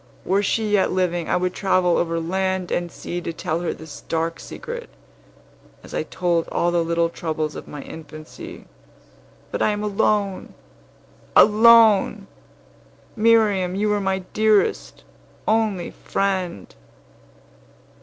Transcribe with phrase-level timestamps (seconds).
[0.25, 4.01] Were she yet living, I would travel over land and sea to tell her this
[4.01, 4.89] dark secret,
[5.83, 8.65] as I told all the little troubles of my infancy.
[9.51, 10.55] But I am alone
[11.35, 12.25] alone!
[13.15, 15.03] Miriam, you were my dearest,
[15.47, 16.73] only friend.